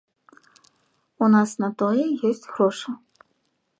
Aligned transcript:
У 1.25 1.29
нас 1.35 1.49
на 1.65 1.69
тое 1.81 2.05
ёсць 2.31 2.45
грошы. 2.55 2.89